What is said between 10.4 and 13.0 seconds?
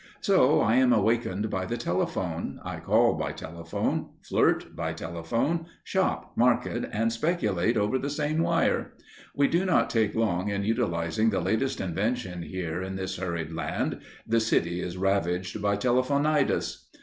in utilizing the latest invention here in